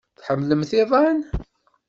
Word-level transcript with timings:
Tḥemmlemt 0.19 0.71
iḍan? 0.81 1.19